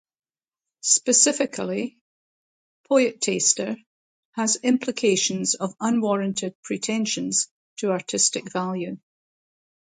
Specifically, 0.81 1.99
"poetaster" 2.89 3.75
has 4.31 4.55
implications 4.55 5.53
of 5.53 5.75
unwarranted 5.79 6.55
pretensions 6.63 7.49
to 7.75 7.91
artistic 7.91 8.51
value. 8.51 8.97